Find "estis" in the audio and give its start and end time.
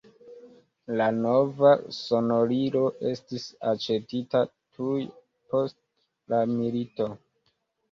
3.11-3.45